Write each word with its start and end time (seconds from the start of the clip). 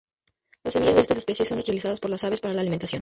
Las 0.63 0.73
semillas 0.73 0.95
de 0.95 1.01
estas 1.01 1.19
especies 1.19 1.47
son 1.47 1.59
utilizadas 1.59 1.99
por 1.99 2.09
las 2.09 2.23
aves 2.23 2.41
para 2.41 2.55
la 2.55 2.61
alimentación. 2.61 2.99